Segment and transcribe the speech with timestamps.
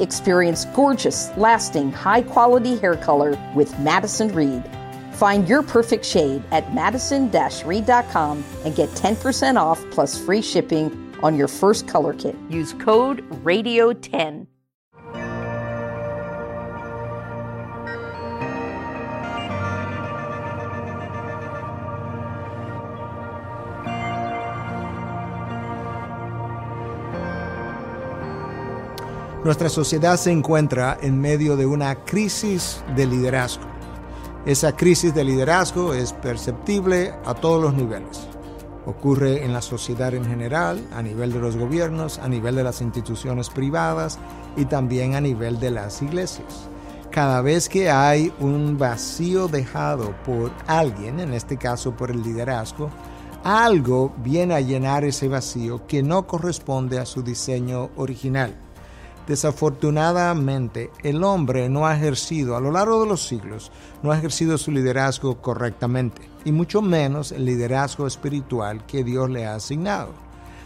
[0.00, 4.62] Experience gorgeous, lasting, high quality hair color with Madison Reed.
[5.12, 7.30] Find your perfect shade at madison
[7.64, 12.36] reed.com and get 10% off plus free shipping on your first color kit.
[12.48, 14.46] Use code RADIO10.
[29.44, 33.64] Nuestra sociedad se encuentra en medio de una crisis de liderazgo.
[34.46, 38.26] Esa crisis de liderazgo es perceptible a todos los niveles.
[38.86, 42.80] Ocurre en la sociedad en general, a nivel de los gobiernos, a nivel de las
[42.80, 44.18] instituciones privadas
[44.56, 46.70] y también a nivel de las iglesias.
[47.10, 52.88] Cada vez que hay un vacío dejado por alguien, en este caso por el liderazgo,
[53.42, 58.63] algo viene a llenar ese vacío que no corresponde a su diseño original.
[59.26, 63.72] Desafortunadamente, el hombre no ha ejercido a lo largo de los siglos,
[64.02, 69.46] no ha ejercido su liderazgo correctamente, y mucho menos el liderazgo espiritual que Dios le
[69.46, 70.23] ha asignado.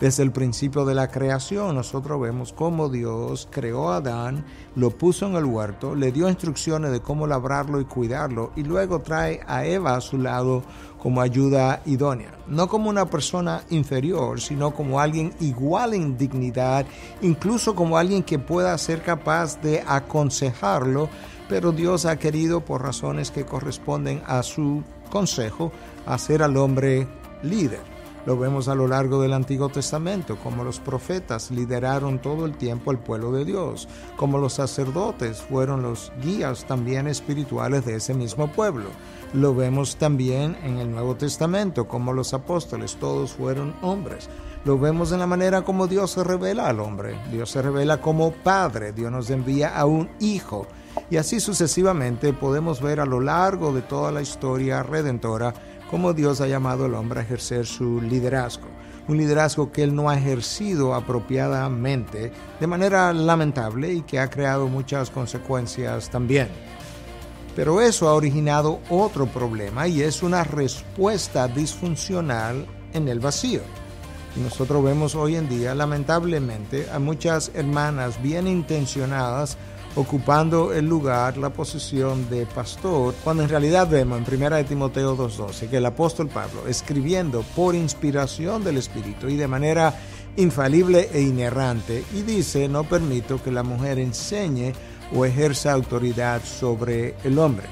[0.00, 5.26] Desde el principio de la creación nosotros vemos cómo Dios creó a Adán, lo puso
[5.26, 9.66] en el huerto, le dio instrucciones de cómo labrarlo y cuidarlo y luego trae a
[9.66, 10.62] Eva a su lado
[11.02, 12.30] como ayuda idónea.
[12.46, 16.86] No como una persona inferior, sino como alguien igual en dignidad,
[17.20, 21.10] incluso como alguien que pueda ser capaz de aconsejarlo,
[21.46, 25.72] pero Dios ha querido por razones que corresponden a su consejo
[26.06, 27.06] hacer al hombre
[27.42, 27.99] líder.
[28.26, 32.90] Lo vemos a lo largo del Antiguo Testamento, como los profetas lideraron todo el tiempo
[32.90, 38.52] al pueblo de Dios, como los sacerdotes fueron los guías también espirituales de ese mismo
[38.52, 38.90] pueblo.
[39.32, 44.28] Lo vemos también en el Nuevo Testamento, como los apóstoles, todos fueron hombres.
[44.64, 47.16] Lo vemos en la manera como Dios se revela al hombre.
[47.32, 50.66] Dios se revela como Padre, Dios nos envía a un Hijo.
[51.08, 55.54] Y así sucesivamente podemos ver a lo largo de toda la historia redentora
[55.90, 58.68] cómo Dios ha llamado al hombre a ejercer su liderazgo.
[59.08, 62.30] Un liderazgo que él no ha ejercido apropiadamente
[62.60, 66.48] de manera lamentable y que ha creado muchas consecuencias también.
[67.56, 73.62] Pero eso ha originado otro problema y es una respuesta disfuncional en el vacío.
[74.36, 79.58] Y nosotros vemos hoy en día, lamentablemente, a muchas hermanas bien intencionadas
[79.96, 85.16] ocupando el lugar, la posición de pastor, cuando en realidad vemos en 1 de Timoteo
[85.16, 89.94] 2.12 que el apóstol Pablo, escribiendo por inspiración del Espíritu y de manera
[90.36, 94.72] infalible e inerrante, y dice, no permito que la mujer enseñe
[95.14, 97.66] o ejerza autoridad sobre el hombre.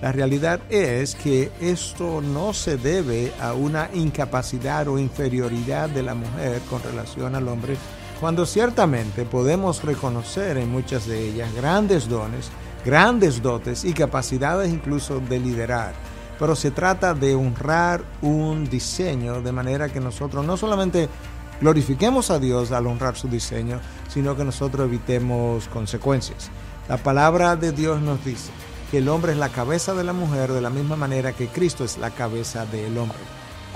[0.00, 6.14] La realidad es que esto no se debe a una incapacidad o inferioridad de la
[6.14, 7.76] mujer con relación al hombre,
[8.20, 12.50] cuando ciertamente podemos reconocer en muchas de ellas grandes dones,
[12.84, 15.92] grandes dotes y capacidades incluso de liderar.
[16.38, 21.08] Pero se trata de honrar un diseño de manera que nosotros no solamente
[21.60, 26.50] glorifiquemos a Dios al honrar su diseño, sino que nosotros evitemos consecuencias.
[26.88, 28.50] La palabra de Dios nos dice
[28.90, 31.84] que el hombre es la cabeza de la mujer de la misma manera que Cristo
[31.84, 33.18] es la cabeza del hombre.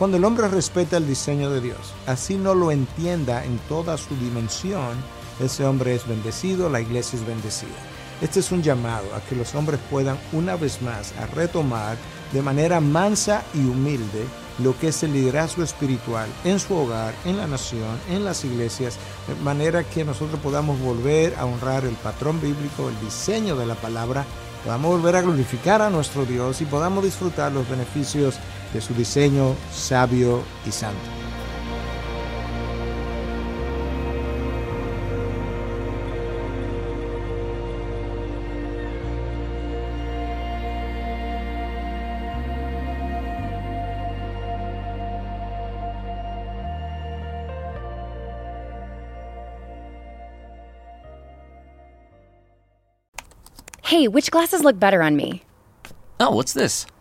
[0.00, 4.16] Cuando el hombre respeta el diseño de Dios, así no lo entienda en toda su
[4.16, 4.96] dimensión,
[5.38, 7.76] ese hombre es bendecido, la iglesia es bendecida.
[8.22, 11.98] Este es un llamado a que los hombres puedan una vez más a retomar
[12.32, 14.24] de manera mansa y humilde
[14.64, 18.96] lo que es el liderazgo espiritual en su hogar, en la nación, en las iglesias,
[19.28, 23.74] de manera que nosotros podamos volver a honrar el patrón bíblico, el diseño de la
[23.74, 24.24] palabra,
[24.64, 28.38] podamos volver a glorificar a nuestro Dios y podamos disfrutar los beneficios
[28.72, 30.98] de su diseño sabio y santo.
[53.82, 55.42] Hey, which glasses look better on me?
[56.20, 56.86] Oh, what's this?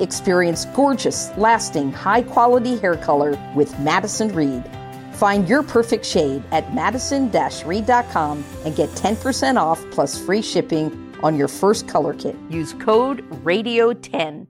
[0.00, 4.64] Experience gorgeous, lasting, high quality hair color with Madison Reed.
[5.14, 7.30] Find your perfect shade at madison
[7.64, 12.36] reed.com and get 10% off plus free shipping on your first color kit.
[12.50, 14.46] Use code RADIO10.